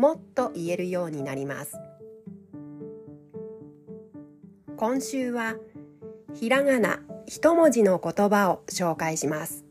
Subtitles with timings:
[0.00, 1.78] もっと言えるようになります。
[4.78, 5.56] 今週は
[6.32, 9.66] ひらがな一文字の言葉を紹介します。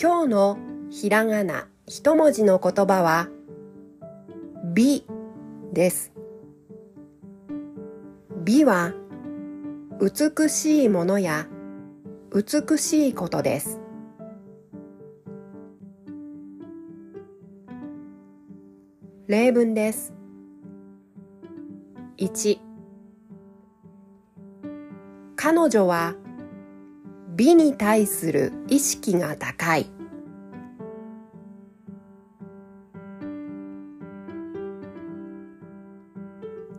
[0.00, 0.58] 今日の
[0.92, 3.28] ひらがな一文字の言葉は
[4.72, 5.04] 美
[5.72, 6.12] です。
[8.44, 8.92] 美は
[10.00, 11.48] 美しいものや
[12.32, 13.81] 美しいことです。
[19.28, 20.12] 例文です。
[22.18, 22.58] 1
[25.36, 26.16] 彼女は
[27.36, 29.86] 美に対する意識が高い。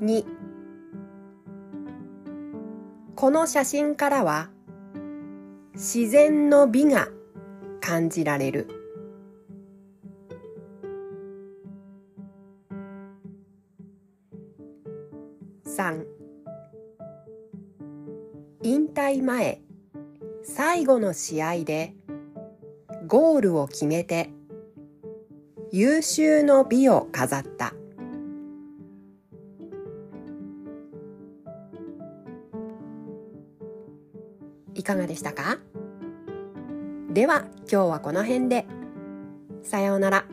[0.00, 0.24] 2
[3.16, 4.48] この写真からは
[5.74, 7.08] 自然の美が
[7.80, 8.77] 感じられる。
[15.68, 16.06] 3
[18.62, 19.60] 引退前
[20.42, 21.94] 最後の試合で
[23.06, 24.30] ゴールを決めて
[25.70, 27.74] 優秀の美を飾った。
[34.74, 35.58] いかがでしたか？
[37.12, 38.66] では今日はこの辺で。
[39.62, 40.24] さようなら。